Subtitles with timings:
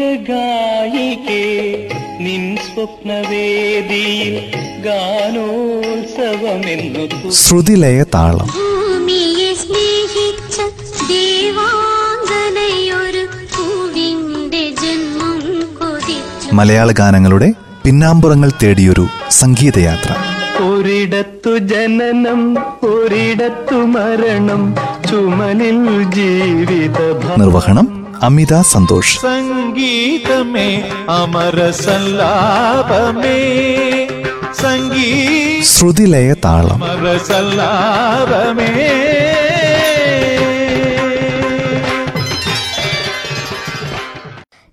[0.00, 1.40] സ്നേഹഗായികേ
[2.24, 4.34] നിൻ സ്വപ്നവേദിയിൽ
[4.86, 7.02] ഗാനോത്സവമെന്നു
[7.40, 10.56] ശ്രുതിലയ താളം ഭൂമിയെ സ്നേഹിച്ച
[11.10, 15.42] ദേവാംഗനയൊരു പൂവിന്റെ ജന്മം
[15.80, 16.48] കൊതിച്ചു.
[16.60, 17.48] മലയാള ഗാനങ്ങളുടെ
[17.84, 19.04] പിന്നാമ്പുറങ്ങൾ തേടിയൊരു
[19.40, 20.10] സംഗീതയാത്ര.
[20.70, 22.40] ഒരിടത്തു ജനനം
[22.92, 24.62] ഒരിടത്തു മരണം
[25.10, 25.78] ചുമലിൽ
[26.16, 26.98] ജീവിത
[27.42, 27.86] നിർവഹണം
[28.22, 29.20] അമിത സന്തോഷ്.
[29.20, 33.38] സംഗീതമേ അമര സല്ലാപമേ
[34.52, 36.84] സംഗീത ശ്രുതിലയ താളം.
[36.84, 38.72] അമര സല്ലാപമേ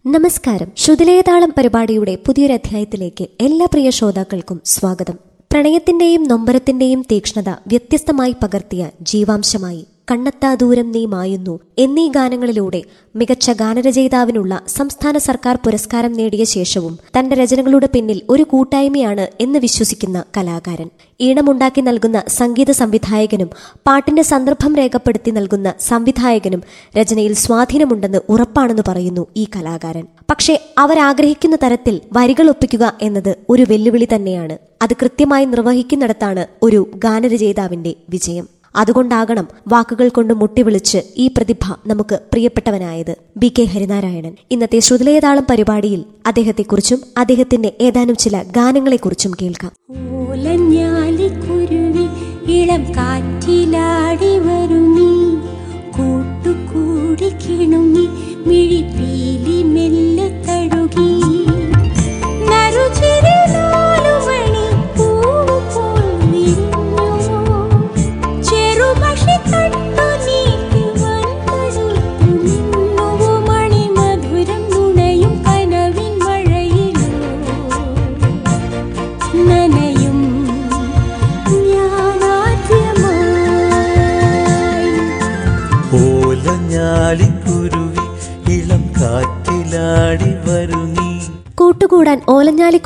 [0.05, 5.13] നമസ്കാരം ശുതിലേതാളം പരിപാടിയുടെ പുതിയൊരു അധ്യായത്തിലേക്ക് എല്ലാ പ്രിയ ശ്രോതാക്കൾക്കും സ്വാഗതം.
[5.51, 12.83] പ്രണയത്തിന്റെയും നൊമ്പരത്തിന്റെയും തീക്ഷ്ണത വ്യത്യസ്തമായി പകർത്തിയ ജീവാംശമായി കണ്ണെത്താ ദൂരം നീ മായുന്നു എന്നീ ഗാനങ്ങളിലൂടെ
[13.15, 20.89] മികച്ച ഗാനരചയിതാവിനുള്ള സംസ്ഥാന സർക്കാർ പുരസ്കാരം നേടിയ ശേഷവും തന്റെ രചനകളുടെ പിന്നിൽ ഒരു കൂട്ടായ്മയാണ് എന്ന് വിശ്വസിക്കുന്ന കലാകാരൻ.
[21.21, 23.49] ഈണമുണ്ടാക്കി നൽകുന്ന സംഗീത സംവിധായകനും
[23.87, 26.63] പാട്ടിന്റെ സന്ദർഭം രേഖപ്പെടുത്തി നൽകുന്ന സംവിധായകനും
[26.97, 30.05] രചനയിൽ സ്വാധീനമുണ്ടെന്ന് ഉറപ്പാണെന്ന് പറയുന്നു ഈ കലാകാരൻ.
[30.29, 34.57] പക്ഷേ അവരാഗ്രഹിക്കുന്ന തരത്തിൽ വരികൾ ഒപ്പിക്കുക എന്നത് ഒരു വെല്ലുവിളി തന്നെയാണ്.
[34.81, 38.56] അത് കൃത്യമായി നിർവഹിക്കുന്നിടത്താണ് ഒരു ഗാനരചയിതാവിന്റെ വിജയം.
[38.77, 44.35] അതുകൊണ്ടാകണം വാക്കുകൾ കൊണ്ട് മുട്ടിവിളിച്ച് ഈ പ്രതിഭ നമുക്ക് പ്രിയപ്പെട്ടവനായത് ബി കെ ഹരിനാരായണൻ.
[44.51, 49.71] ഇന്നത്തെ ശ്രുതിലയതാളം പരിപാടിയിൽ അദ്ദേഹത്തെക്കുറിച്ചും അദ്ദേഹത്തിന്റെ ഏതാനും ചില ഗാനങ്ങളെക്കുറിച്ചും കേൾക്കാം.
[52.49, 55.35] ഇളം കാറ്റിലാടി വരുന്നീ
[55.97, 58.07] കൂട്ടുകൂടി കിണുങ്ങി
[58.47, 58.86] മിഴിപ്പീലി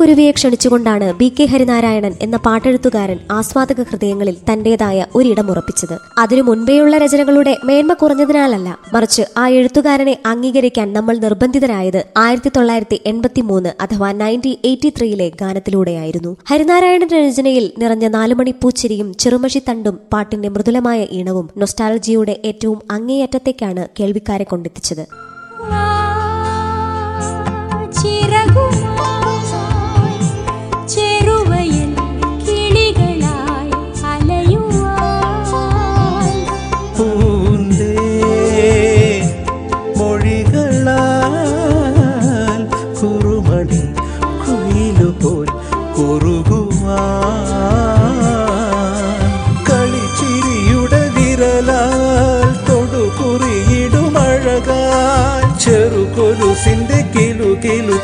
[0.01, 5.93] ഓലഞ്ഞാലിക്കുരുവിയെ ക്ഷണിച്ചുകൊണ്ടാണ് ബി കെ ഹരിനാരായണൻ എന്ന പാട്ടെഴുത്തുകാരൻ ആസ്വാദക ഹൃദയങ്ങളിൽ തന്റേതായ ഒരിടം ഉറപ്പിച്ചത്.
[6.17, 13.69] അതിനു മുൻപേയുള്ള രചനകളുടെ മേന്മ കുറഞ്ഞതിനാലല്ല മറിച്ച് ആ എഴുത്തുകാരനെ അംഗീകരിക്കാൻ നമ്മൾ നിർബന്ധിതരായത് ആയിരത്തി തൊള്ളായിരത്തി എൺപത്തി മൂന്ന്
[13.81, 16.37] അഥവാ നയന്റീൻ എയ്റ്റി ത്രീയിലെ ഗാനത്തിലൂടെയായിരുന്നു.
[16.49, 25.30] ഹരിനാരായണന്റെ രചനയിൽ നിറഞ്ഞ നാലുമണി പൂച്ചിരിയും ചെറുമഷി തണ്ടും പാട്ടിന്റെ മൃദുലമായ ഈണവും നൊസ്റ്റാലജിയുടെ ഏറ്റവും അങ്ങേയറ്റത്തേക്കാണ് കേൾവിക്കാരെ കൊണ്ടെത്തിച്ചത്.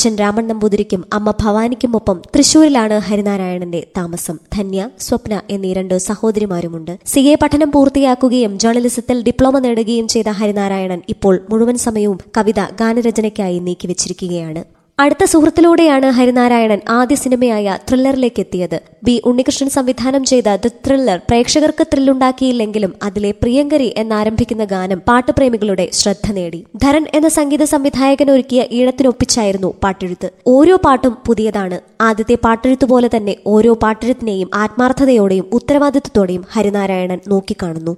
[0.04, 4.38] അച്ഛൻ രാമൻ നമ്പൂതിരിക്കും അമ്മ ഭവാനിക്കുമൊപ്പം തൃശൂരിലാണ് ഹരിനാരായണന്റെ താമസം.
[4.56, 6.98] ധന്യ സ്വപ്ന എന്നീ രണ്ട് സഹോദരിമാരുമുണ്ട്.
[7.06, 14.73] സി എ പഠനം പൂർത്തിയാക്കുകയും ജേർണലിസത്തിൽ ഡിപ്ലോമ നേടുകയും ചെയ്ത ഹരിനാരായണൻ ഇപ്പോൾ മുഴുവൻ സമയവും കവിത ഗാനരചനയ്ക്കായി നീക്കിവച്ചിരിക്കുകയാണ്.
[14.98, 18.76] അടുത്ത സുഹൃത്തിലൂടെയാണ് ഹരിനാരായണൻ ആദ്യ സിനിമയായ ത്രില്ലറിലേക്ക് എത്തിയത്
[19.06, 26.60] ബി ഉണ്ണികൃഷ്ണൻ സംവിധാനം ചെയ്ത ദ ത്രില്ലർ പ്രേക്ഷകർക്ക് ത്രില്ലുണ്ടാക്കിയില്ലെങ്കിലും അതിലെ പ്രിയങ്കരി എന്നാരംഭിക്കുന്ന ഗാനം പാട്ടുപ്രേമികളുടെ ശ്രദ്ധ നേടി.
[26.84, 30.30] ധരൻ എന്ന സംഗീത സംവിധായകൻ ഒരുക്കിയ ഈണത്തിനൊപ്പിച്ചായിരുന്നു പാട്ടെഴുത്ത്.
[30.46, 31.78] ഓരോ പാട്ടും പുതിയതാണ്.
[32.00, 37.94] ആദ്യത്തെ പാട്ടെഴുത്ത് പോലെ തന്നെ ഓരോ പാട്ടെഴുത്തിനെയും ആത്മാർത്ഥതയോടെയും ഉത്തരവാദിത്വത്തോടെയും ഹരിനാരായണൻ നോക്കിക്കാണുന്നു.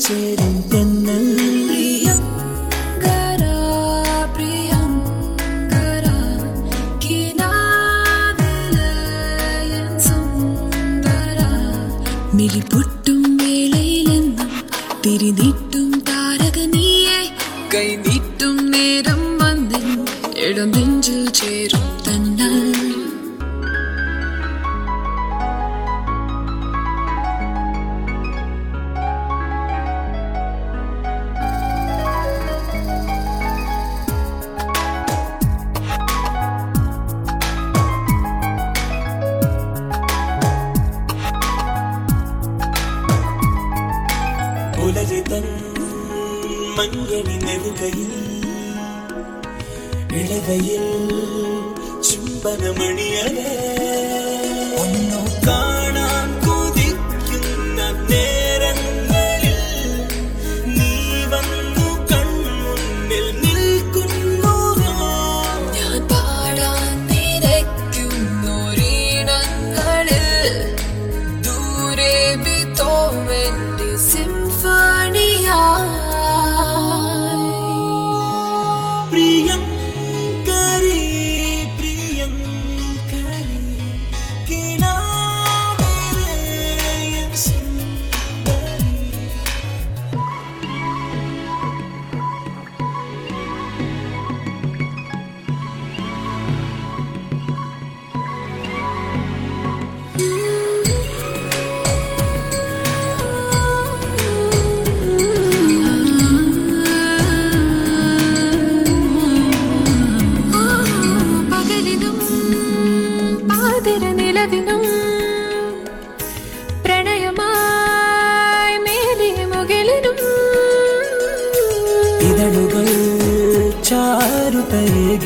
[0.00, 0.36] trên
[0.70, 1.57] tình nơi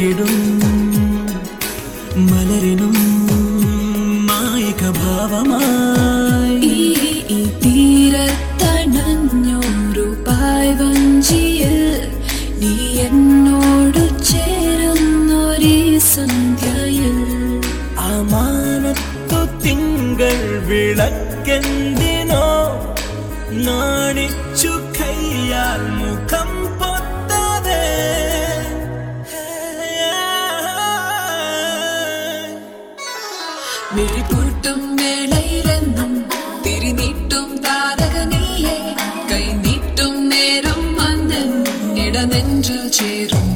[0.03, 0.42] எங்கிடும்
[42.31, 43.52] நெஞ்சு சேரும்.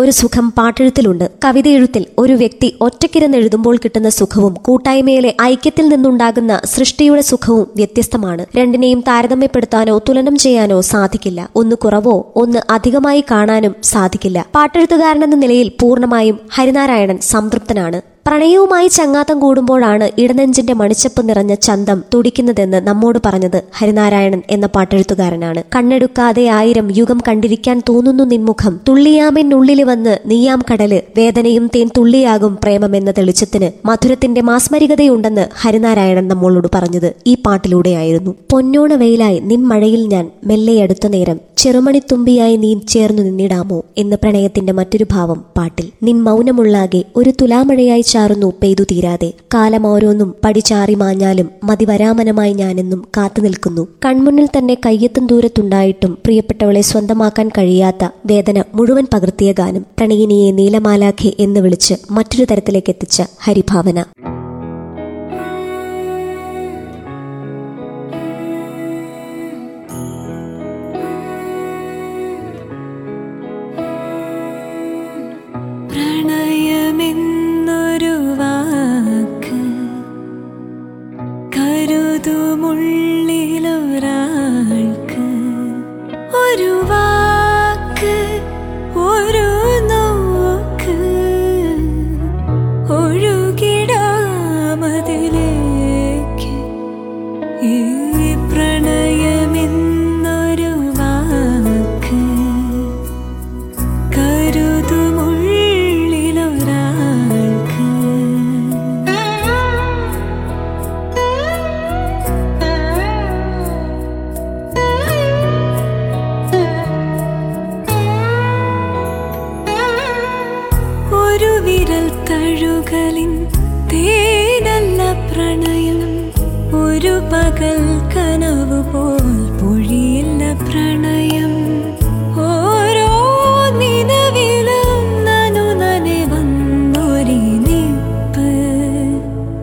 [0.00, 1.30] ഒരു സുഖം പാട്ടെഴുത്തിലുണ്ട്.
[1.44, 8.46] കവിതയെഴുത്തിൽ ഒരു വ്യക്തി ഒറ്റക്കിരുന്ന് എഴുതുമ്പോൾ കിട്ടുന്ന സുഖവും കൂട്ടായ്മയിലെ ഐക്യത്തിൽ നിന്നുണ്ടാകുന്ന സൃഷ്ടിയുടെ സുഖവും വ്യത്യസ്തമാണ്.
[8.56, 11.48] രണ്ടിനെയും താരതമ്യപ്പെടുത്താനോ തുലനം ചെയ്യാനോ സാധിക്കില്ല.
[11.56, 14.46] ഒന്ന് കുറവോ ഒന്ന് അധികമായി കാണാനും സാധിക്കില്ല.
[14.54, 18.00] പാട്ടെഴുത്തുകാരനെന്ന നിലയിൽ പൂർണമായും ഹരിനാരായണൻ സംതൃപ്തനാണ്.
[18.28, 25.62] പ്രണയവുമായി ചങ്ങാത്തം കൂടുമ്പോഴാണ് ഇടനെഞ്ചിന്റെ മണിച്ചപ്പ് നിറഞ്ഞ ചന്തം തുടിക്കുന്നതെന്ന് നമ്മോട് പറഞ്ഞത് ഹരിനാരായണൻ എന്ന പാട്ടെഴുത്തുകാരനാണ്.
[25.76, 28.80] കണ്ണെടുക്കാതെ ആയിരം യുഗം കണ്ടിരിക്കാൻ തോന്നുന്നു നിൻമുഖം.
[28.88, 37.34] തുള്ളിയാമിനുള്ളിൽ വന്ന് നീയാം കടൽ വേദനയും തേൻ തുള്ളിയാകും പ്രേമമെന്ന തെളിച്ചത്തിന് മധുരത്തിന്റെ മാസ്മരികതയുണ്ടെന്ന് ഹരിനാരായണൻ നമ്മളോട് പറഞ്ഞത് ഈ
[37.46, 38.34] പാട്ടിലൂടെയായിരുന്നു.
[38.50, 45.44] പൊന്നോണ വെയിലായി നിൻ മഴയിൽ ഞാൻ മെല്ലെയടുത്ത നേരം ചെറുമണിത്തുമ്പിയായി നീ ചേർന്നു നിന്നിടാമോ എന്ന പ്രണയത്തിന്റെ മറ്റൊരു ഭാവം
[45.56, 45.90] പാട്ടിൽ.
[46.02, 49.32] നിൻ മൗനമുള്ളാകെ ഒരു തുലാമഴയായി ചാറുന്നു പെയ്തു തീരാതെ.
[49.54, 53.88] കാലം ഓരോന്നും പടിചാറി മാഞ്ഞാലും മതിവരാമനമായി ഞാനെന്നും കാത്തു നിൽക്കുന്നു.
[54.06, 61.94] കൺമുന്നിൽ തന്നെ കയ്യെത്തും ദൂരത്തുണ്ടായിട്ടും പ്രിയപ്പെട്ടവളെ സ്വന്തമാക്കാൻ കഴിയാത്ത വേദന മുഴുവൻ പകർത്തിയ ഗാനം പ്രണയിനിയെ നീലമാലാഖെ എന്ന് വിളിച്ച്
[62.10, 64.04] മറ്റൊരു തരത്തിലേക്ക് എത്തിച്ച ഹരിഭാവന.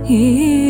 [0.07, 0.64] ഈ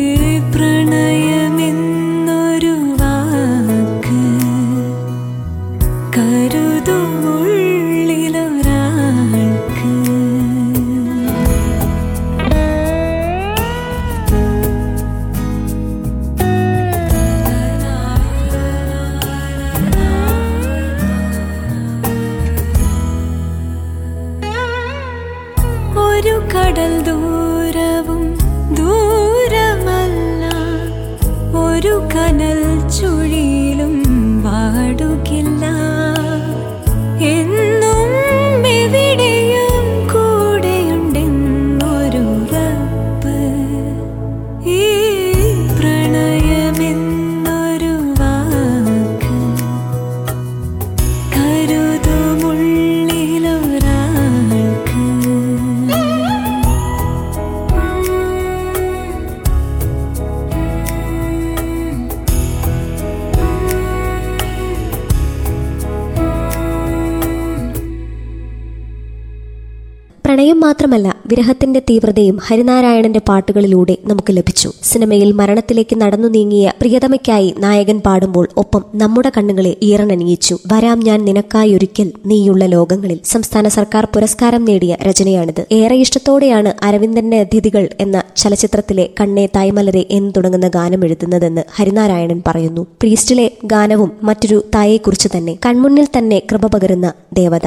[70.76, 74.72] മാത്രമല്ല വിരഹത്തിന്റെ തീവ്രതയും ഹരിനാരായണന്റെ പാട്ടുകളിലൂടെ നമുക്ക് ലഭിച്ചു.
[74.84, 80.58] സിനിമയിൽ മരണത്തിലേക്ക് നടന്നു നീങ്ങിയ പ്രിയതമയ്ക്കായി നായകൻ പാടുമ്പോൾ ഒപ്പം നമ്മുടെ കണ്ണുകളെ ഈറനണിയിച്ചു.
[80.72, 83.20] വരാം ഞാൻ നിനക്കായി ഒരിക്കൽ നീയുള്ള ലോകങ്ങളിൽ.
[83.24, 85.62] സംസ്ഥാന സർക്കാർ പുരസ്കാരം നേടിയ രചനയാണിത്.
[85.72, 92.84] ഏറെ ഇഷ്ടത്തോടെയാണ് അരവിന്ദന്റെ അതിഥികൾ എന്ന ചലച്ചിത്രത്തിലെ കണ്ണേ തായ്മലരെ എന്ന് തുടങ്ങുന്ന ഗാനം എഴുതുന്നതെന്ന് ഹരിനാരായണൻ പറയുന്നു.
[93.00, 97.66] പ്രീസ്റ്റിലെ ഗാനവും മറ്റൊരു തായെക്കുറിച്ച് തന്നെ കൺമുന്നിൽ തന്നെ കൃപ പകരുന്ന ദേവത.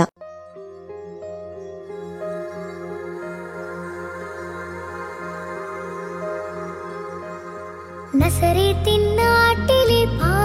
[8.16, 8.72] नसरे
[9.16, 10.38] नाटलिपा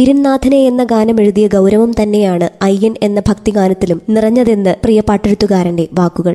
[0.00, 6.34] ഉയിരിൻനാഥനെ എന്ന ഗാനം എഴുതിയ ഗൗരവം തന്നെയാണ് അയ്യൻ എന്ന ഭക്തിഗാനത്തിലും നിറഞ്ഞതെന്ന് പ്രിയ പാട്ടെഴുത്തുകാരന്റെ വാക്കുകൾ.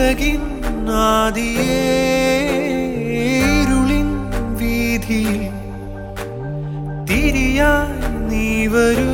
[0.00, 0.42] ഉലകിൻ
[0.86, 1.74] നാദിയേ
[3.56, 4.06] ഇരുളിൻ
[4.60, 5.42] വീതിയിൽ
[7.08, 9.10] തിരിയായി നീ വരൂ.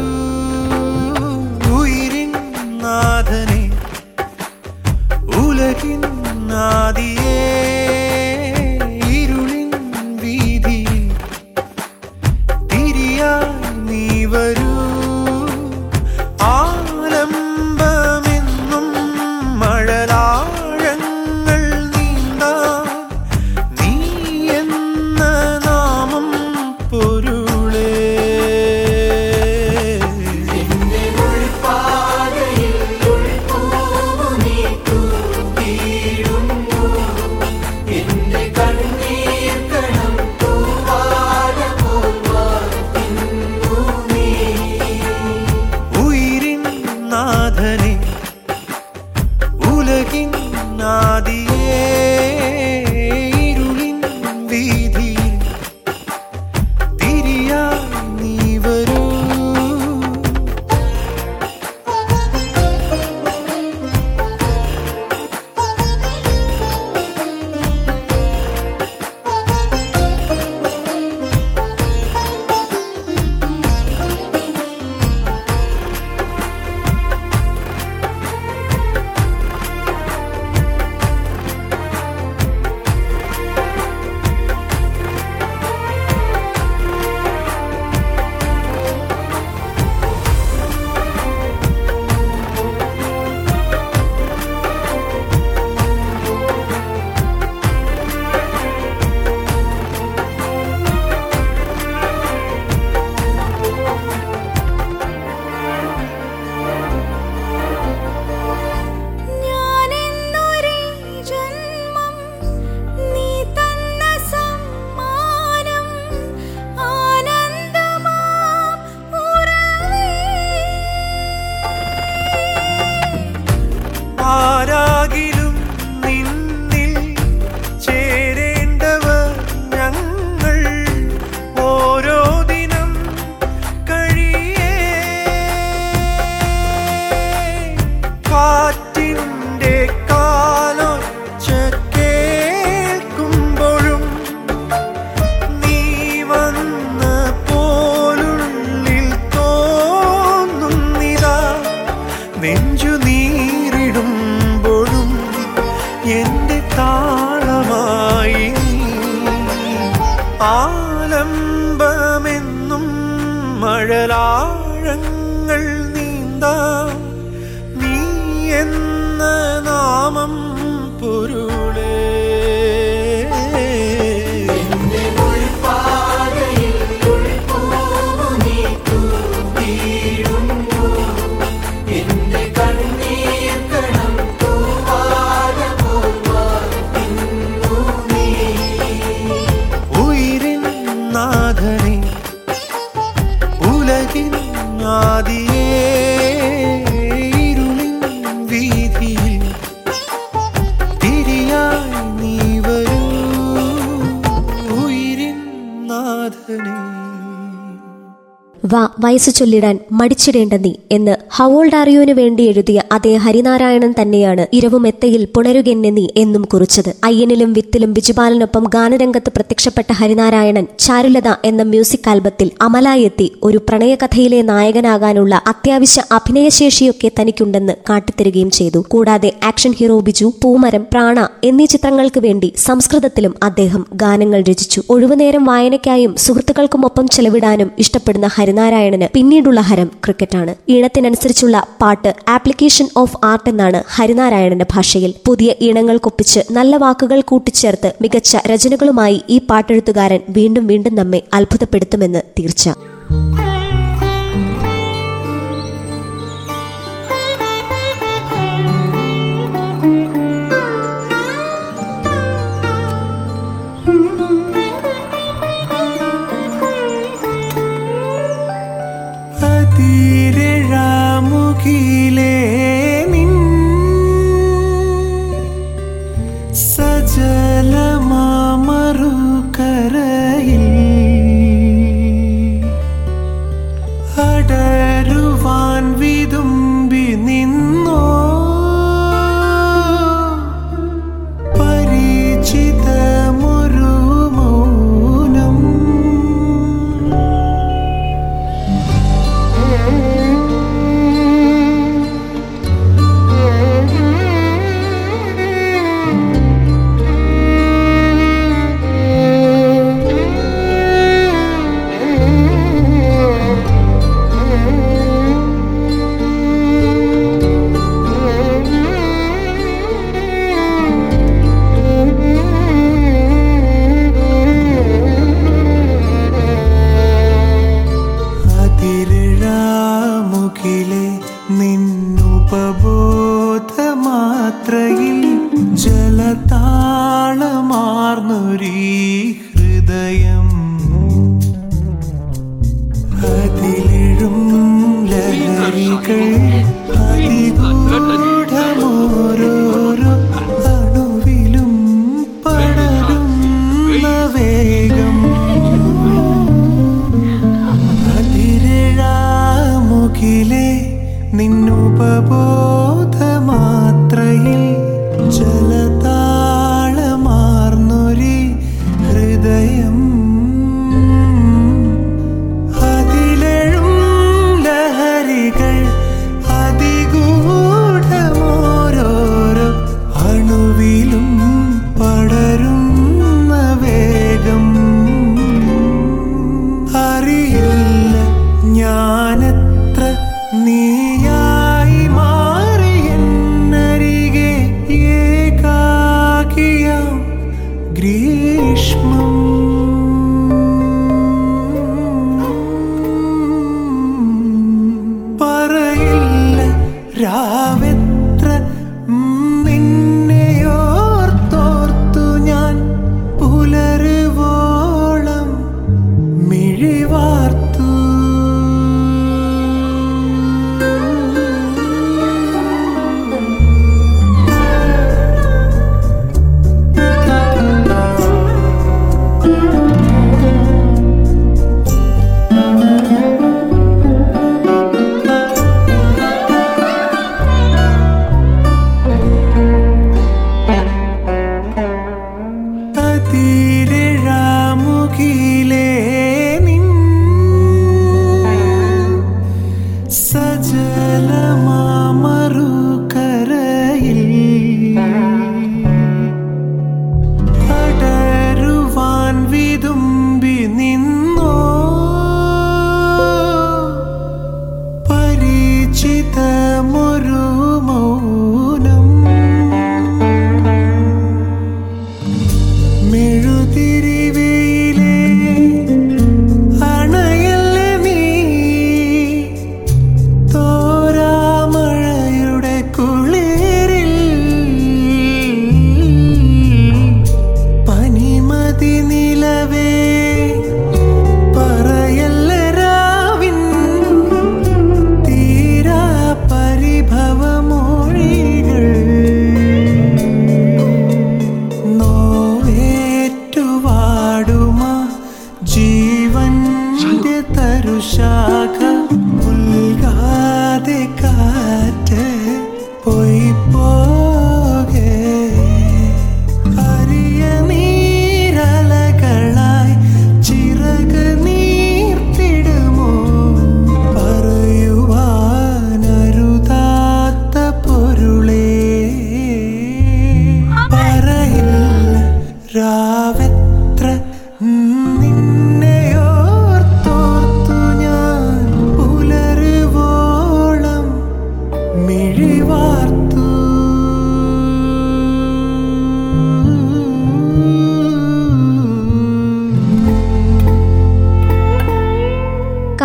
[208.77, 208.93] 望。
[209.01, 216.43] വയസ്സു ചൊല്ലിടാൻ മടിച്ചിടേണ്ട നീ എന്ന് ഹവോൾഡ് അറിയോന് വേണ്ടി എഴുതിയ അതേ ഹരിനാരായണൻ തന്നെയാണ് ഇരവുമെത്തയിൽ പുണരുകെന്നെ നീ എന്നും
[216.43, 216.95] കുറിച്ചത്.
[217.05, 226.03] അയ്യനിലും വിത്തിലും ബിജുപാലനൊപ്പം ഗാനരംഗത്ത് പ്രത്യക്ഷപ്പെട്ട ഹരിനാരായണൻ ചാരുലത എന്ന മ്യൂസിക് ആൽബത്തിൽ അമലായെത്തി ഒരു പ്രണയകഥയിലെ നായകനാകാനുള്ള അത്യാവശ്യ
[226.13, 228.85] അഭിനയശേഷിയൊക്കെ തനിക്കുണ്ടെന്ന് കാട്ടിത്തരികയും ചെയ്തു.
[228.89, 234.83] കൂടാതെ ആക്ഷൻ ഹീറോ ബിജു പൂമരം പ്രാണ എന്നീ ചിത്രങ്ങൾക്ക് വേണ്ടി സംസ്കൃതത്തിലും അദ്ദേഹം ഗാനങ്ങൾ രചിച്ചു.
[234.91, 240.53] ഒഴിവുനേരം വായനയ്ക്കായും സുഹൃത്തുക്കൾക്കുമൊപ്പം ചെലവിടാനും ഇഷ്ടപ്പെടുന്ന ഹരിനാരായണൻ ഹരിനാരായണന് പിന്നീടുള്ള ഹരം ക്രിക്കറ്റാണ്.
[240.69, 245.15] ഈണത്തിനനുസരിച്ചുള്ള പാട്ട് ആപ്ലിക്കേഷൻ ഓഫ് ആർട്ട് എന്നാണ് ഹരിനാരായണന്റെ ഭാഷയിൽ.
[245.27, 252.69] പുതിയ ഈണങ്ങൾക്കൊപ്പിച്ച് നല്ല വാക്കുകൾ കൂട്ടിച്ചേർത്ത് മികച്ച രചനകളുമായി ഈ പാട്ടെഴുത്തുകാരൻ വീണ്ടും വീണ്ടും നമ്മെ അത്ഭുതപ്പെടുത്തുമെന്ന് തീർച്ച.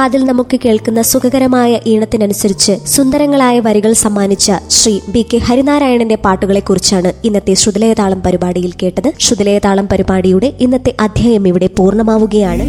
[0.02, 8.22] കാതിൽ നമുക്ക് കേൾക്കുന്ന സുഖകരമായ ഈണത്തിനനുസരിച്ച് സുന്ദരങ്ങളായ വരികൾ സമ്മാനിച്ച ശ്രീ ബി കെ ഹരിനാരായണന്റെ പാട്ടുകളെക്കുറിച്ചാണ് ഇന്നത്തെ ശ്രുതിലയതാളം
[8.22, 9.14] പരിപാടിയിൽ കേട്ടത്.
[9.20, 12.66] ശ്രുതിലയതാളം പരിപാടിയുടെ ഇന്നത്തെ അധ്യായം ഇവിടെ പൂർണമാവുകയാണ്.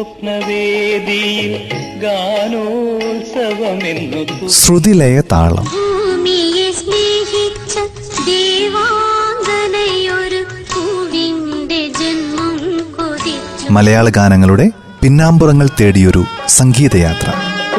[0.00, 1.52] സ്വപ്നവേദിയിൽ
[2.02, 5.64] ഗാനോത്സവമെന്നു ശ്രുതിലയ താളം.
[5.64, 7.78] ഭൂമിയെ സ്നേഹിച്ച
[8.28, 10.40] ദേവാംഗനയൊരു
[10.72, 12.56] പൂവിന്റെ ജന്മം
[12.96, 13.70] കൊതിച്ചു.
[13.70, 14.70] മലയാള ഗാനങ്ങളുടെ
[15.02, 17.30] പിന്നാമ്പുറങ്ങൾ തേടിയൊരു സംഗീതയാത്ര.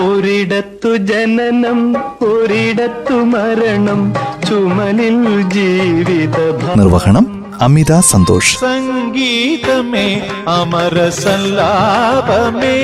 [0.01, 4.13] ഒരിടത്തു ജനനം ഒരിടത്തു മരണം
[4.49, 6.38] ചുമലിൽ ജീവിത
[6.77, 8.60] നിർവഹണം അമിത സന്തോഷ്.
[8.60, 12.76] സംഗീതമേ അമര സല്ലാപമേ.